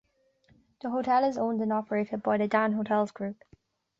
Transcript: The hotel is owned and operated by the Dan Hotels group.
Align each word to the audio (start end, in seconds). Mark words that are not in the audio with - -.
The 0.81 0.89
hotel 0.89 1.23
is 1.25 1.37
owned 1.37 1.61
and 1.61 1.71
operated 1.71 2.23
by 2.23 2.37
the 2.39 2.47
Dan 2.47 2.71
Hotels 2.73 3.11
group. 3.11 3.43